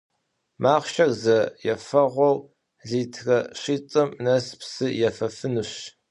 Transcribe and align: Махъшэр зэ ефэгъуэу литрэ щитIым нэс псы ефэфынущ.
Махъшэр 0.61 1.11
зэ 1.23 1.37
ефэгъуэу 1.73 2.37
литрэ 2.89 3.37
щитIым 3.59 4.09
нэс 4.23 4.45
псы 4.59 4.87
ефэфынущ. 5.07 5.71